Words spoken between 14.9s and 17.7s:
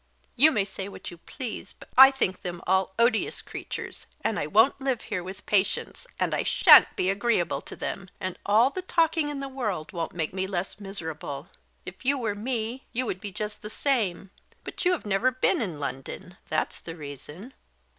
have never been in London that's the reason."